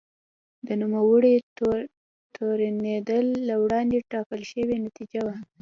د 0.67 0.69
نوموړي 0.81 1.33
تورنېدل 2.35 3.25
له 3.47 3.55
وړاندې 3.63 3.97
ټاکل 4.11 4.41
شوې 4.51 4.75
نتیجه 4.85 5.21
وه. 5.25 5.35